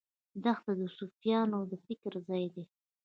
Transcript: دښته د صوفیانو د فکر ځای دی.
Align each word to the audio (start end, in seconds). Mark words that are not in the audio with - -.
دښته 0.43 0.71
د 0.79 0.81
صوفیانو 0.97 1.59
د 1.71 1.73
فکر 1.85 2.11
ځای 2.27 2.45
دی. 2.55 2.63